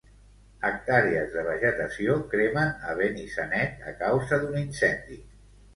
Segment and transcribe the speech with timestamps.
[0.69, 5.25] Hectàrees de vegetació cremen a Benissanet a causa d'un incendi.